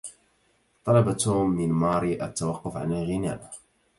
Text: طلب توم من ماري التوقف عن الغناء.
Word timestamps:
طلب 0.85 1.13
توم 1.17 1.49
من 1.49 1.71
ماري 1.71 2.23
التوقف 2.25 2.77
عن 2.77 2.91
الغناء. 2.91 3.51